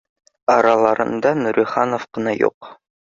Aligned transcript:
Араларында 0.53 1.33
Нуриханов 1.43 2.09
ҡына 2.19 2.35
юҡ 2.39 2.73